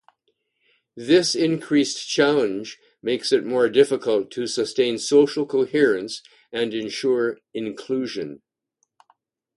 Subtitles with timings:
[0.97, 8.41] This increased challenge makes it more difficult to sustain social coherence and ensure inclusion.